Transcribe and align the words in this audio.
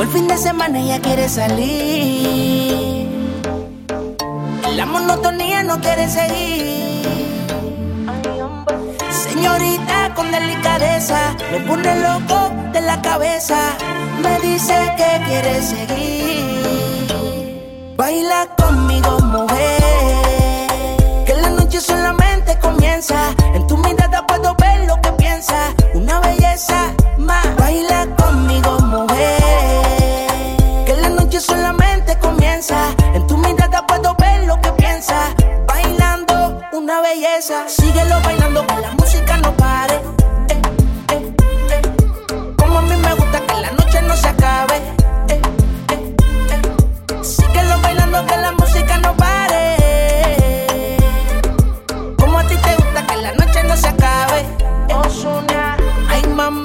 Llegó 0.00 0.12
el 0.12 0.18
fin 0.18 0.28
de 0.28 0.38
semana 0.38 0.80
y 0.80 0.88
ya 0.88 0.98
quiere 0.98 1.28
salir. 1.28 3.06
La 4.74 4.86
monotonía 4.86 5.62
no 5.62 5.78
quiere 5.78 6.08
seguir. 6.08 7.02
Señorita 9.10 10.14
con 10.14 10.32
delicadeza, 10.32 11.36
me 11.52 11.60
pone 11.60 12.00
loco 12.00 12.50
de 12.72 12.80
la 12.80 13.02
cabeza. 13.02 13.58
Me 14.22 14.40
dice 14.40 14.74
que 14.96 15.20
quiere 15.26 15.60
seguir. 15.60 17.06
Baila 17.98 18.48
conmigo, 18.56 19.18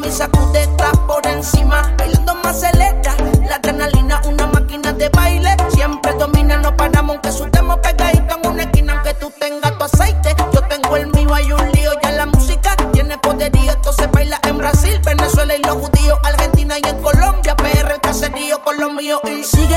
mami 0.05 0.11
sacude 0.11 0.61
estás 0.61 0.97
por 1.07 1.25
encima. 1.27 1.93
Bailando 1.97 2.35
más 2.35 2.59
celeta, 2.59 3.15
la 3.47 3.55
adrenalina, 3.55 4.21
una 4.25 4.47
máquina 4.47 4.93
de 4.93 5.09
baile. 5.09 5.55
Siempre 5.73 6.13
domina, 6.13 6.57
no 6.57 6.75
paramos 6.75 7.15
aunque 7.15 7.31
sudemos 7.31 7.79
pegadito 7.79 8.37
en 8.37 8.51
una 8.51 8.63
esquina. 8.63 8.93
Aunque 8.93 9.13
tú 9.15 9.31
tengas 9.39 9.77
tu 9.77 9.83
aceite, 9.83 10.35
yo 10.53 10.61
tengo 10.67 10.97
el 10.97 11.07
mío, 11.07 11.33
hay 11.33 11.51
un 11.51 11.71
lío. 11.71 11.91
Ya 12.03 12.11
la 12.11 12.25
música 12.27 12.75
tiene 12.93 13.17
poderío, 13.17 13.71
esto 13.71 13.93
se 13.93 14.07
baila 14.07 14.39
en 14.43 14.57
Brasil, 14.57 14.99
Venezuela 15.03 15.55
y 15.55 15.61
los 15.61 15.75
judíos, 15.75 16.19
Argentina 16.23 16.75
y 16.77 16.87
en 16.87 17.01
Colombia. 17.01 17.55
PR, 17.55 17.93
el 17.93 18.01
caserío 18.01 18.61
con 18.63 18.79
los 18.79 18.93
míos 18.93 19.21
y 19.25 19.43
sigue. 19.43 19.74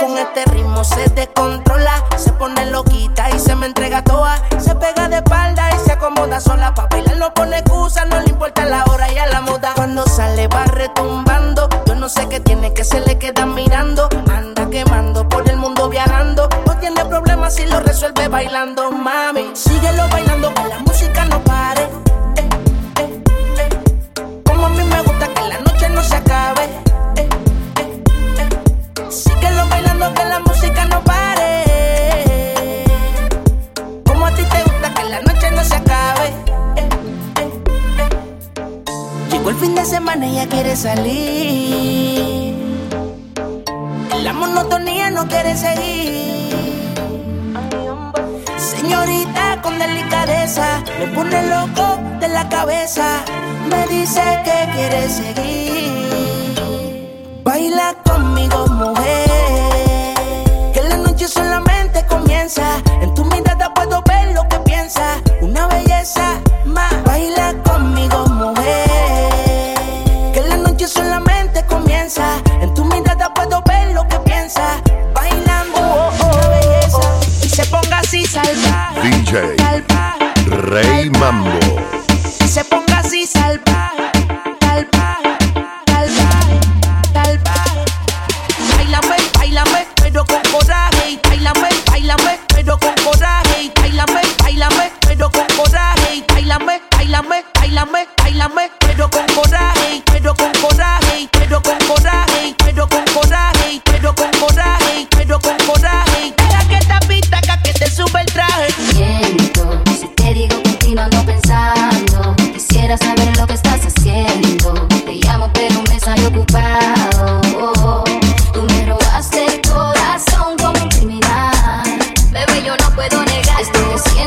Con 0.00 0.18
este 0.18 0.44
ritmo 0.46 0.82
se 0.82 1.08
descontrola, 1.10 2.04
se 2.16 2.32
pone 2.32 2.66
loquita 2.66 3.30
y 3.30 3.38
se 3.38 3.54
me 3.54 3.66
entrega 3.66 4.02
toa. 4.02 4.36
Se 4.58 4.74
pega 4.74 5.08
de 5.08 5.16
espalda 5.16 5.70
y 5.70 5.86
se 5.86 5.92
acomoda 5.92 6.40
sola. 6.40 6.74
Pa' 6.74 6.86
bailar 6.86 7.16
no 7.16 7.32
pone 7.32 7.58
excusa, 7.58 8.04
no 8.04 8.18
le 8.20 8.30
importa 8.30 8.64
la 8.64 8.84
hora 8.84 9.12
y 9.12 9.18
a 9.18 9.26
la 9.26 9.40
moda. 9.40 9.72
Cuando 9.76 10.04
sale 10.06 10.48
va 10.48 10.64
retumbando, 10.64 11.68
yo 11.86 11.94
no 11.94 12.08
sé 12.08 12.28
qué 12.28 12.40
tiene 12.40 12.74
que 12.74 12.82
se 12.82 13.00
le 13.00 13.18
queda 13.18 13.46
mirando. 13.46 14.08
Anda 14.28 14.68
quemando 14.68 15.28
por 15.28 15.48
el 15.48 15.56
mundo 15.56 15.88
viajando, 15.88 16.48
no 16.66 16.76
tiene 16.78 17.04
problemas 17.04 17.54
si 17.54 17.64
lo 17.66 17.78
resuelve 17.78 18.26
bailando, 18.28 18.90
mami. 18.90 19.52
Síguelo 19.54 20.08
bailando 20.08 20.27
salir. 40.78 42.54
La 44.22 44.32
monotonía 44.32 45.10
no 45.10 45.26
quiere 45.26 45.56
seguir. 45.56 46.54
Señorita 48.56 49.60
con 49.60 49.76
delicadeza, 49.78 50.66
me 51.00 51.08
pone 51.08 51.38
loco 51.48 51.98
de 52.20 52.28
la 52.28 52.48
cabeza. 52.48 53.06
Me 53.70 53.86
dice 53.88 54.22
que 54.44 54.56
quiere 54.74 55.08
seguir. 55.08 55.67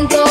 siento 0.02 0.31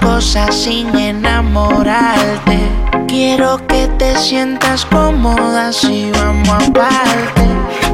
cosas 0.00 0.54
sin 0.54 0.94
enamorarte. 0.96 2.58
Quiero 3.06 3.64
que 3.66 3.88
te 3.98 4.16
sientas 4.16 4.84
cómoda 4.84 5.72
si 5.72 6.10
vamos 6.12 6.48
aparte. 6.48 7.42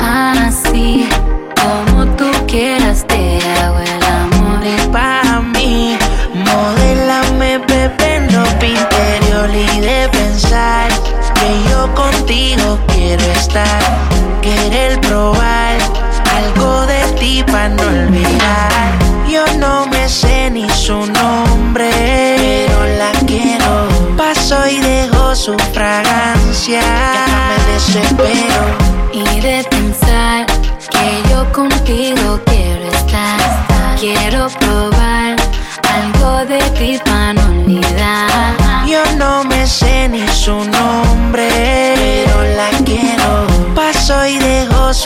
Así 0.01 1.09
como 1.61 2.07
tú 2.17 2.27
quieras 2.47 3.06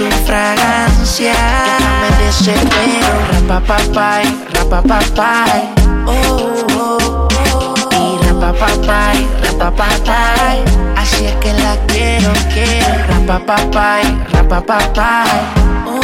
su 0.01 0.11
fragancia. 0.25 1.35
Ya 1.35 1.79
no 1.81 1.91
me 2.01 2.25
desespero, 2.25 3.13
rapapapay, 3.33 4.25
rapapapay. 4.55 5.75
Oh, 6.07 6.67
oh, 6.79 7.29
oh. 7.53 7.89
Y 7.93 8.27
rapapapay, 8.27 9.29
rapapapay. 9.43 10.65
Así 10.97 11.27
es 11.27 11.35
que 11.37 11.53
la 11.53 11.77
quiero, 11.87 12.33
quiero. 12.55 13.05
Rapapapay, 13.09 14.05
rapapapay. 14.33 15.41
Oh, 15.87 16.01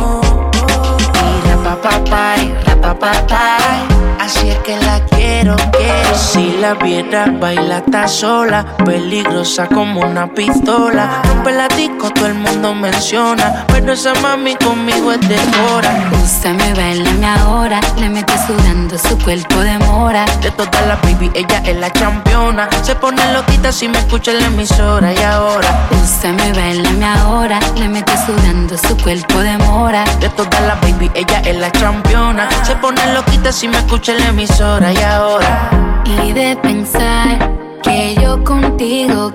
oh, 0.00 0.50
oh. 0.62 0.96
Y 1.26 1.48
rapapapay, 1.50 2.54
rapapapay. 2.66 3.94
Así 4.20 4.48
es 4.48 4.58
que 4.60 4.78
la 4.78 5.00
quiero, 5.10 5.56
quiero. 5.72 6.14
Si 6.14 6.56
la 6.62 6.72
viera, 6.74 7.26
baila 7.38 7.78
está 7.78 8.08
sola, 8.08 8.64
peligrosa 8.86 9.66
como 9.66 10.00
una 10.00 10.32
pistola 10.32 11.20
rompe 11.44 11.52
la 11.52 11.68
todo 12.14 12.26
el 12.26 12.34
mundo 12.34 12.74
menciona. 12.74 13.64
Pero 13.68 13.92
esa 13.92 14.14
mami 14.14 14.56
conmigo 14.56 15.12
es 15.12 15.20
de 15.28 15.36
hora. 15.68 16.10
Úsame, 16.22 16.72
bailame 16.74 17.26
ahora. 17.26 17.80
Le 17.96 18.08
mete 18.08 18.32
sudando 18.46 18.96
su 18.96 19.18
cuerpo 19.18 19.60
de 19.60 19.78
mora. 19.78 20.24
De 20.40 20.50
todas 20.52 20.86
las 20.86 21.00
baby, 21.02 21.30
ella 21.34 21.62
es 21.64 21.76
la 21.76 21.90
championa. 21.92 22.68
Se 22.82 22.94
pone 22.94 23.20
loquita 23.32 23.72
si 23.72 23.88
me 23.88 23.98
escucha 23.98 24.30
en 24.32 24.40
la 24.40 24.46
emisora. 24.46 25.12
Y 25.12 25.22
ahora, 25.22 25.88
úsame, 26.02 26.52
bailame 26.52 27.06
ahora. 27.06 27.58
Le 27.76 27.88
mete 27.88 28.12
sudando 28.26 28.76
su 28.78 28.96
cuerpo 28.98 29.38
de 29.40 29.58
mora. 29.58 30.04
De 30.20 30.28
todas 30.30 30.60
las 30.62 30.80
baby, 30.80 31.10
ella 31.14 31.40
es 31.40 31.56
la 31.56 31.70
championa. 31.72 32.48
Se 32.62 32.74
pone 32.76 33.00
loquita 33.12 33.52
si 33.52 33.68
me 33.68 33.78
escucha 33.78 34.12
en 34.12 34.18
la 34.18 34.28
emisora. 34.28 34.92
Y 34.92 35.02
ahora, 35.02 35.70
y 36.04 36.32
de 36.32 36.56
pensar 36.56 37.64
que 37.82 38.14
yo 38.20 38.42
contigo 38.42 39.32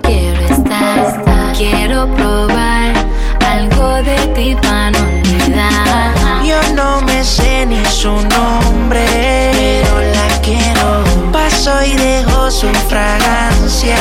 su 7.99 8.07
nombre, 8.11 9.05
pero 9.51 9.99
la 9.99 10.41
quiero. 10.41 11.03
Paso 11.33 11.83
y 11.83 11.97
dejo 11.97 12.49
su 12.49 12.67
fragancia. 12.87 13.97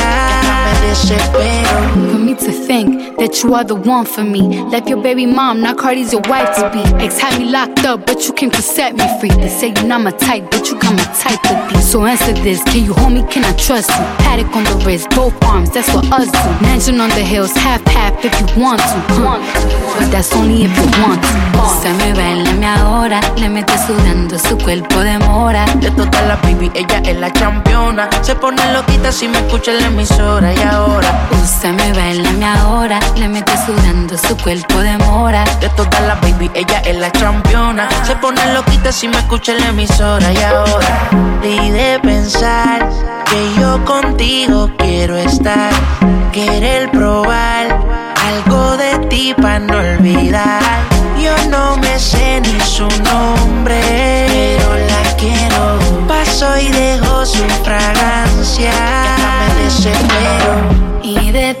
Me 0.81 0.87
desespero. 0.87 1.88
me 2.29 2.35
to 2.35 2.51
think 2.51 3.17
that 3.17 3.41
you 3.41 3.53
are 3.55 3.63
the 3.63 3.75
one 3.75 4.05
for 4.05 4.23
me. 4.23 4.61
Left 4.69 4.87
your 4.87 5.01
baby 5.01 5.25
mom, 5.25 5.61
now 5.61 5.73
Cardi's 5.73 6.11
your 6.11 6.21
wife 6.29 6.55
to 6.57 6.69
be. 6.69 6.81
Ex 7.03 7.19
had 7.19 7.39
me 7.39 7.45
locked 7.45 7.85
up, 7.85 8.05
but 8.05 8.27
you 8.27 8.33
came 8.33 8.51
to 8.51 8.61
set 8.61 8.95
me 8.95 9.05
free. 9.19 9.29
They 9.29 9.49
say 9.49 9.69
you're 9.69 9.87
not 9.87 10.01
my 10.01 10.11
type, 10.11 10.49
but 10.51 10.67
you 10.67 10.79
got 10.79 10.93
my 10.93 11.07
type 11.17 11.41
to 11.49 11.53
be. 11.69 11.81
So 11.81 12.05
answer 12.05 12.33
this, 12.33 12.63
can 12.65 12.83
you 12.85 12.93
hold 12.93 13.13
me? 13.13 13.23
Can 13.31 13.43
I 13.45 13.53
trust 13.53 13.89
you? 13.89 14.03
Paddock 14.23 14.55
on 14.55 14.63
the 14.63 14.85
wrist, 14.85 15.09
both 15.11 15.33
arms, 15.43 15.71
that's 15.71 15.91
what 15.93 16.05
us 16.11 16.29
do. 16.29 16.65
Mansion 16.65 16.99
on 17.01 17.09
the 17.09 17.23
hills, 17.23 17.53
half 17.53 17.83
half 17.87 18.13
if 18.23 18.33
you 18.39 18.61
want 18.61 18.79
to. 18.79 18.97
Huh? 19.17 19.39
But 19.97 20.11
that's 20.11 20.35
only 20.35 20.65
if 20.65 20.75
you 20.77 20.89
want 21.01 21.21
to. 21.23 21.49
Se 21.81 21.91
me 21.93 22.13
bailame 22.13 22.65
ahora, 22.65 23.19
le 23.37 23.49
mete 23.49 23.73
sudando 23.85 24.37
su 24.37 24.57
cuerpo 24.57 24.99
de 24.99 25.17
mora. 25.19 25.65
De 25.81 25.89
toda 25.91 26.21
la 26.27 26.35
baby, 26.37 26.71
ella 26.75 27.01
es 27.05 27.17
la 27.17 27.31
championa. 27.31 28.09
Se 28.21 28.35
pone 28.35 28.61
loquita 28.73 29.11
si 29.11 29.27
me 29.27 29.39
escucha 29.39 29.71
en 29.71 29.79
la 29.81 29.87
emisora 29.87 30.53
y 30.53 30.61
ahora. 30.61 31.07
Usted 31.43 31.71
me 31.73 31.93
baila 31.93 32.18
mi 32.21 32.45
ahora, 32.45 32.99
le 33.15 33.27
mete 33.27 33.53
sudando 33.65 34.17
su 34.17 34.35
cuerpo 34.37 34.79
de 34.79 34.97
mora. 34.99 35.43
De 35.59 35.69
todas 35.69 36.01
las 36.01 36.19
baby, 36.21 36.51
ella 36.53 36.79
es 36.85 36.97
la 36.97 37.11
campeona. 37.11 37.87
Se 38.03 38.15
pone 38.15 38.53
loquita 38.53 38.91
si 38.91 39.07
me 39.07 39.17
escucha 39.17 39.53
en 39.53 39.59
la 39.59 39.67
emisora 39.69 40.31
y 40.31 40.37
ahora. 40.37 41.09
Y 41.43 41.69
de 41.71 41.99
pensar 42.01 42.89
que 43.25 43.59
yo 43.59 43.83
contigo 43.85 44.71
quiero 44.77 45.17
estar, 45.17 45.71
querer 46.31 46.89
probar 46.91 47.67
algo 48.27 48.77
de 48.77 48.97
ti 49.09 49.33
para 49.39 49.59
no 49.59 49.77
olvidar. 49.77 50.61
Yo 51.21 51.35
no 51.49 51.77
me 51.77 51.99
sé 51.99 52.41
ni 52.41 52.59
su 52.61 52.87
nombre, 53.03 53.81
pero 54.29 54.75
la 54.75 55.15
quiero. 55.17 55.79
Paso 56.07 56.57
y 56.57 56.69
dejo 56.69 57.25
su 57.25 57.43
fragancia, 57.63 58.71
me 59.57 59.63
desespero. 59.63 60.79
Y 61.03 61.31
de 61.31 61.55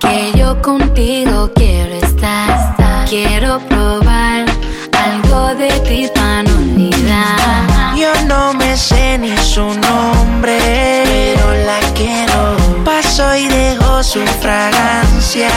que 0.00 0.32
yo 0.36 0.60
contigo 0.62 1.50
quiero 1.54 1.94
estar, 1.94 2.74
quiero 3.08 3.58
probar 3.60 4.46
algo 4.92 5.54
de 5.54 5.70
ti 5.80 6.10
no 6.16 6.52
olvidar. 6.54 7.96
Yo 7.96 8.12
no 8.26 8.54
me 8.54 8.76
sé 8.76 9.18
ni 9.18 9.36
su 9.38 9.62
nombre, 9.62 10.58
pero 11.04 11.52
la 11.66 11.80
quiero. 11.94 12.56
Paso 12.84 13.34
y 13.34 13.48
dejo 13.48 14.02
su 14.02 14.20
fragancia, 14.40 15.50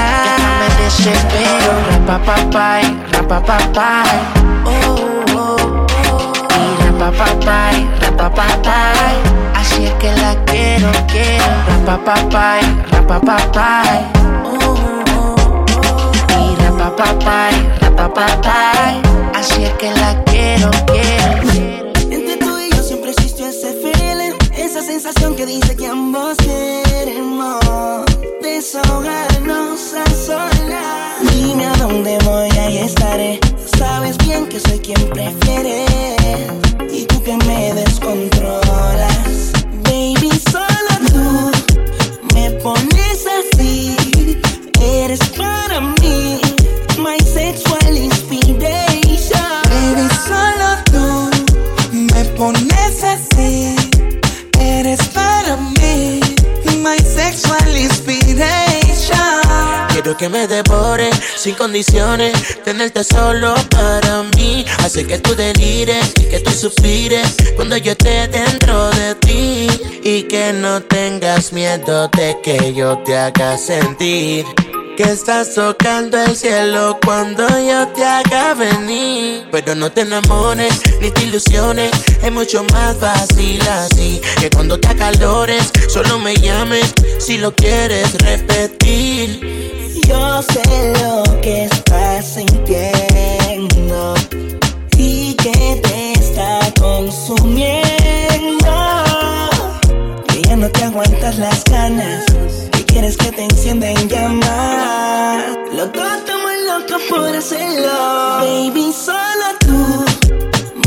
me 0.59 0.83
desespero. 0.83 1.71
Rapapapai, 1.91 2.83
rapapapai, 3.11 4.19
oh, 4.65 4.95
oh, 5.35 5.55
oh. 6.11 6.33
Y 6.59 6.83
rapapapai, 6.85 7.87
rapapapai. 8.11 9.15
Así 9.55 9.85
es 9.85 9.93
que 9.95 10.11
la 10.13 10.35
quiero, 10.45 10.91
quiero. 11.07 11.45
Oh, 14.43 14.75
oh. 15.17 15.35
Y 16.39 16.55
rapapapai, 16.61 17.53
rapapapai. 17.81 19.01
Así 19.33 19.63
es 19.63 19.73
que 19.73 19.91
la 19.91 20.21
quiero, 20.23 20.69
quiero. 20.87 21.91
Entre 22.09 22.37
tú 22.37 22.59
y 22.59 22.69
yo 22.75 22.83
siempre 22.83 23.11
existió 23.11 23.47
ese 23.47 23.73
feeling, 23.73 24.33
esa 24.55 24.81
sensación 24.81 25.35
que 25.35 25.45
dice 25.45 25.75
que 25.75 25.87
ambos 25.87 26.37
queremos 26.37 28.05
desahogarnos 28.41 29.93
a 29.93 30.09
solas. 30.25 31.33
Dime 31.33 31.65
a 31.65 31.73
dónde 31.75 32.17
voy, 32.25 32.49
ahí 32.57 32.77
estaré. 32.79 33.39
Sabes 33.77 34.17
bien 34.19 34.47
que 34.47 34.59
soy 34.59 34.79
quien 34.79 35.09
prefiere 35.09 35.85
Quiero 60.03 60.17
que 60.17 60.29
me 60.29 60.47
devore 60.47 61.11
sin 61.35 61.53
condiciones, 61.53 62.33
tenerte 62.63 63.03
solo 63.03 63.53
para 63.69 64.23
mí. 64.35 64.65
Hace 64.79 65.05
que 65.05 65.19
tú 65.19 65.35
delires 65.35 66.11
y 66.19 66.23
que 66.23 66.39
tú 66.39 66.49
suspires 66.49 67.35
cuando 67.55 67.77
yo 67.77 67.91
esté 67.91 68.27
dentro 68.27 68.89
de 68.89 69.13
ti. 69.13 69.67
Y 70.03 70.23
que 70.23 70.53
no 70.53 70.81
tengas 70.81 71.53
miedo 71.53 72.07
de 72.07 72.35
que 72.41 72.73
yo 72.73 72.97
te 73.05 73.15
haga 73.15 73.59
sentir. 73.59 74.43
Que 75.03 75.09
estás 75.13 75.55
tocando 75.55 76.15
el 76.21 76.35
cielo 76.35 76.99
cuando 77.03 77.47
yo 77.47 77.87
te 77.87 78.05
haga 78.05 78.53
venir. 78.53 79.47
Pero 79.51 79.73
no 79.73 79.91
te 79.91 80.01
enamores 80.01 80.79
ni 81.01 81.09
te 81.09 81.23
ilusiones. 81.23 81.89
Es 82.21 82.31
mucho 82.31 82.63
más 82.65 82.97
fácil 82.97 83.59
así. 83.67 84.21
Que 84.39 84.51
cuando 84.51 84.79
te 84.79 84.89
acalores, 84.89 85.71
solo 85.89 86.19
me 86.19 86.35
llames 86.35 86.93
si 87.17 87.39
lo 87.39 87.51
quieres 87.55 88.13
repetir. 88.19 89.41
Yo 90.07 90.43
sé 90.43 90.93
lo 91.01 91.23
que 91.41 91.65
estás 91.65 92.35
sintiendo 92.35 94.13
y 94.97 95.33
que 95.33 95.81
te 95.81 96.13
está 96.13 96.59
consumiendo. 96.79 97.71
Que 100.27 100.43
ya 100.43 100.55
no 100.55 100.69
te 100.69 100.83
aguantas 100.83 101.39
las 101.39 101.63
ganas, 101.63 102.23
que 102.71 102.85
quieres 102.85 103.17
que 103.17 103.31
te 103.31 103.45
encienda 103.45 103.89
en 103.89 104.07
llamas. 104.07 104.90
Loco, 105.81 105.99
estamos 105.99 106.51
locos 106.67 107.01
por 107.09 107.35
hacerlo. 107.35 107.89
Baby, 108.41 108.93
solo 108.93 109.47
tú 109.61 110.05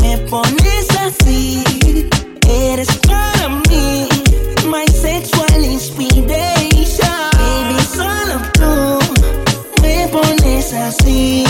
me 0.01 0.17
pones 0.29 0.87
así. 1.01 1.61
Eres 2.47 2.87
para 3.05 3.49
mí, 3.69 4.07
my 4.69 4.87
sexual 4.87 5.65
inspiration. 5.65 7.29
Baby, 7.33 7.77
solo 7.93 8.39
tú 8.53 9.81
me 9.81 10.07
pones 10.07 10.71
así. 10.71 11.43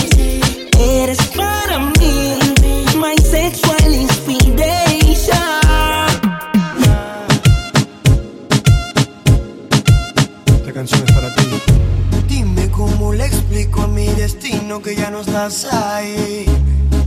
Eres 0.80 1.18
para 1.36 1.78
mí, 1.78 2.05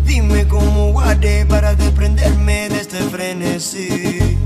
Dime 0.05 0.47
cómo 0.47 0.93
guardé 0.93 1.45
para 1.45 1.75
desprenderme 1.75 2.69
de 2.69 2.79
este 2.79 2.99
frenesí. 3.09 4.37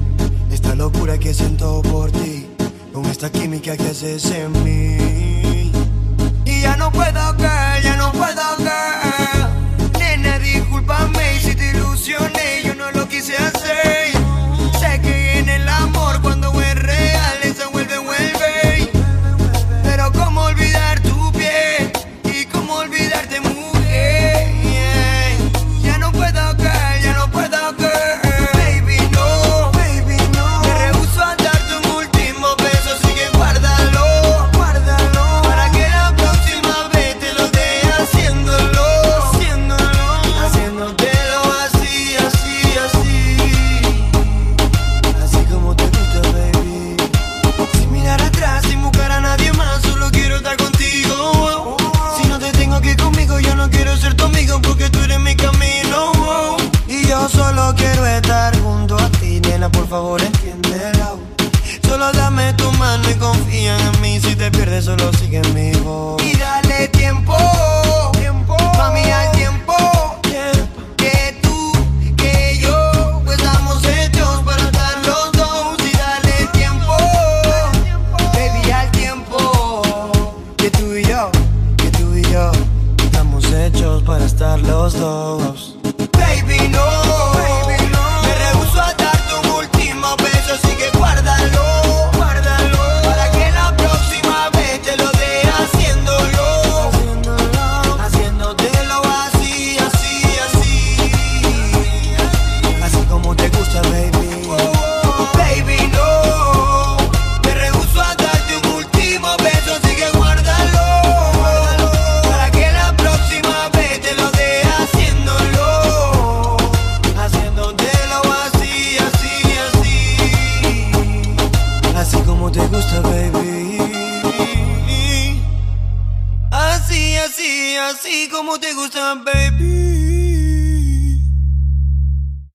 Esta 0.52 0.74
locura 0.74 1.20
que 1.20 1.32
siento 1.32 1.84
por 1.84 2.12
ti, 2.12 2.48
con 2.92 3.06
esta 3.06 3.32
química 3.32 3.78
que 3.78 3.84
haces 3.84 4.26
en 4.32 4.52
mí. 4.64 5.72
Y 6.44 6.62
ya 6.62 6.76
no 6.76 6.92
puedo, 6.92 7.23